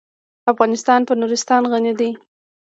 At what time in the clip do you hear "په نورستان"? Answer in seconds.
1.07-1.61